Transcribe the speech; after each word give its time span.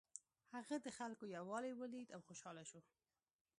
هغه 0.53 0.75
د 0.85 0.87
خلکو 0.97 1.23
یووالی 1.35 1.73
ولید 1.75 2.07
او 2.15 2.21
خوشحاله 2.27 2.63
شو. 2.69 2.81